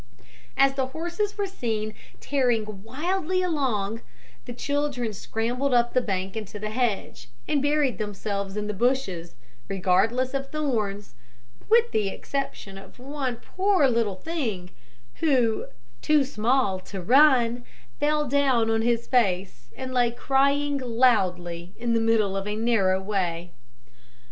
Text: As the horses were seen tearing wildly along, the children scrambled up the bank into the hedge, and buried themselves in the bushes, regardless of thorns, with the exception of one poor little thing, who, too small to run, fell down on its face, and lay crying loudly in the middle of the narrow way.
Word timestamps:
As 0.57 0.73
the 0.73 0.87
horses 0.87 1.37
were 1.37 1.45
seen 1.45 1.93
tearing 2.19 2.81
wildly 2.81 3.43
along, 3.43 4.01
the 4.45 4.51
children 4.51 5.13
scrambled 5.13 5.75
up 5.75 5.93
the 5.93 6.01
bank 6.01 6.35
into 6.35 6.57
the 6.57 6.71
hedge, 6.71 7.29
and 7.47 7.61
buried 7.61 7.99
themselves 7.99 8.57
in 8.57 8.65
the 8.65 8.73
bushes, 8.73 9.35
regardless 9.67 10.33
of 10.33 10.49
thorns, 10.49 11.13
with 11.69 11.91
the 11.91 12.09
exception 12.09 12.79
of 12.79 12.97
one 12.97 13.35
poor 13.35 13.87
little 13.87 14.15
thing, 14.15 14.71
who, 15.17 15.67
too 16.01 16.23
small 16.23 16.79
to 16.79 16.99
run, 16.99 17.63
fell 17.99 18.27
down 18.27 18.71
on 18.71 18.81
its 18.81 19.05
face, 19.05 19.69
and 19.77 19.93
lay 19.93 20.09
crying 20.09 20.79
loudly 20.79 21.75
in 21.77 21.93
the 21.93 22.01
middle 22.01 22.35
of 22.35 22.45
the 22.45 22.55
narrow 22.55 22.99
way. 22.99 23.51